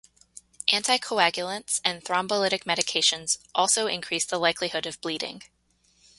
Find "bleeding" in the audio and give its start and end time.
4.99-5.43